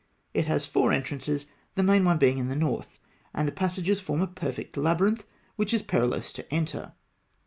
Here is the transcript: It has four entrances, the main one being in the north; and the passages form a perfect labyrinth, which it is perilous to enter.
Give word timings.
It 0.33 0.47
has 0.47 0.65
four 0.65 0.91
entrances, 0.91 1.45
the 1.75 1.83
main 1.83 2.03
one 2.05 2.17
being 2.17 2.39
in 2.39 2.47
the 2.47 2.55
north; 2.55 2.99
and 3.35 3.47
the 3.47 3.51
passages 3.51 4.01
form 4.01 4.21
a 4.21 4.25
perfect 4.25 4.75
labyrinth, 4.75 5.25
which 5.57 5.73
it 5.75 5.75
is 5.75 5.81
perilous 5.83 6.33
to 6.33 6.51
enter. 6.51 6.93